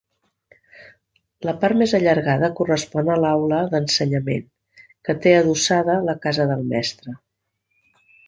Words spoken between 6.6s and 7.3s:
mestre.